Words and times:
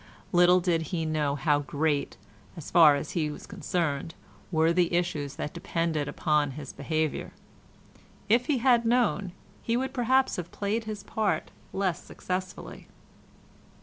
Little 0.31 0.59
did 0.61 0.81
he 0.81 1.05
know 1.05 1.35
how 1.35 1.59
great, 1.59 2.17
as 2.57 2.71
far 2.71 2.95
as 2.95 3.11
he 3.11 3.29
was 3.29 3.45
concerned, 3.45 4.15
were 4.51 4.73
the 4.73 4.95
issues 4.95 5.35
that 5.35 5.53
depended 5.53 6.07
upon 6.07 6.53
his 6.57 6.73
behaviour. 6.73 7.33
If 8.27 8.47
he 8.47 8.57
had 8.57 8.83
known, 8.83 9.31
he 9.61 9.77
would 9.77 9.93
perhaps 9.93 10.37
have 10.37 10.49
played 10.49 10.85
his 10.85 11.03
part 11.03 11.51
less 11.71 12.03
successfully. 12.03 12.87